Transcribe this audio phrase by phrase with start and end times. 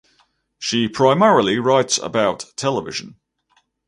[0.57, 3.17] She primarily writes about television.